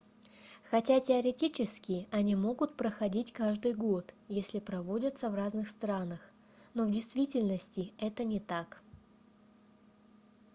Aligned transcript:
хотя 0.71 0.99
теоретически 0.99 2.07
они 2.09 2.33
могут 2.35 2.75
проходить 2.75 3.31
каждый 3.33 3.75
год 3.75 4.15
если 4.29 4.57
проводятся 4.59 5.29
в 5.29 5.35
разных 5.35 5.67
странах 5.69 6.19
но 6.73 6.85
в 6.87 6.91
действительности 6.91 7.93
это 7.99 8.23
не 8.23 8.39
так 8.39 8.81